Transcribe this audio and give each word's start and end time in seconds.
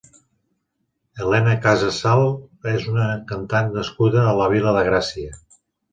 Helena 1.25 1.51
Casas 1.65 1.99
Sal 2.05 2.23
és 2.71 2.89
una 2.95 3.05
cantant 3.33 3.69
nascuda 3.79 4.25
a 4.31 4.37
la 4.41 4.49
Vila 4.55 4.75
de 4.79 4.83
Gràcia. 4.89 5.39